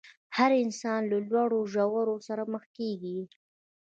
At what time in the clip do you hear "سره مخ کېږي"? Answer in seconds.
2.27-3.19